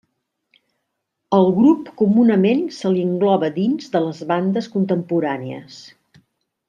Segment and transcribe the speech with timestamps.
[1.39, 5.79] Al grup comunament se li engloba dins de les bandes contemporànies.